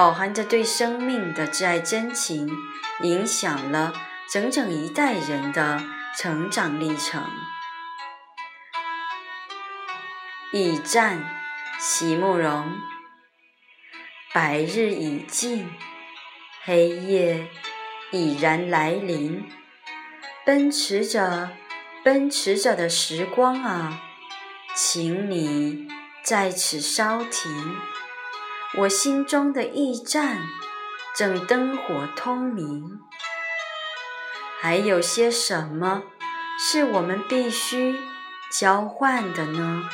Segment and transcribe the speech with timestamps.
[0.00, 2.50] 饱含着对生命的挚爱真情，
[3.02, 3.92] 影响了
[4.32, 5.78] 整整一代人的
[6.16, 7.22] 成长历程。
[10.54, 11.22] 驿站，
[11.78, 12.72] 席慕容。
[14.32, 15.70] 白日已尽，
[16.64, 17.48] 黑夜
[18.10, 19.46] 已然来临。
[20.46, 21.50] 奔驰着，
[22.02, 24.00] 奔驰着的时光啊，
[24.74, 25.86] 请你
[26.22, 27.76] 在此稍停。
[28.78, 30.38] 我心中的驿站
[31.16, 33.00] 正灯火通明，
[34.60, 36.04] 还有些什么
[36.56, 37.98] 是我们必须
[38.52, 39.90] 交换的呢？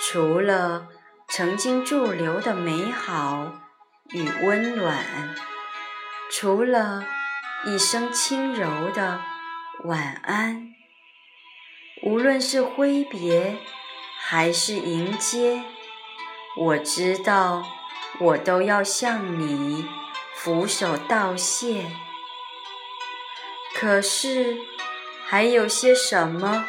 [0.00, 0.88] 除了
[1.28, 3.52] 曾经驻留的美好
[4.10, 5.34] 与温暖，
[6.28, 7.06] 除了
[7.64, 9.20] 一声轻柔的
[9.84, 10.72] 晚安，
[12.02, 13.58] 无论是挥别
[14.18, 15.62] 还是迎接，
[16.56, 17.62] 我知道。
[18.18, 19.84] 我都要向你
[20.34, 21.84] 俯首道谢。
[23.74, 24.56] 可是，
[25.26, 26.64] 还有些什么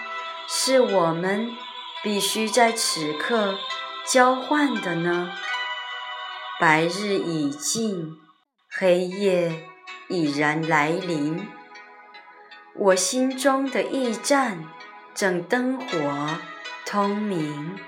[0.46, 1.56] 是我们
[2.04, 3.58] 必须在此刻
[4.06, 5.32] 交换的呢？
[6.60, 8.18] 白日已尽，
[8.70, 9.64] 黑夜
[10.10, 11.48] 已然来临。
[12.76, 14.66] 我心中的驿站
[15.16, 16.38] 正灯火
[16.86, 17.80] 通明。